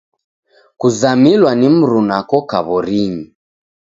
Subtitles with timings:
[0.79, 3.25] Kuzamilwa ni mruna koka w'orinyi.